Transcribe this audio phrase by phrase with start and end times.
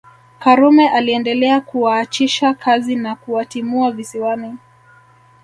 [0.39, 4.57] Karume aliendelea kuwaachisha kazi na kuwatimua Visiwani